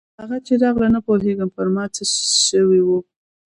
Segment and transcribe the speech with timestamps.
[0.21, 2.03] هغه چې راغله نه پوهېږم پر ما څه
[2.49, 2.99] سوي وو.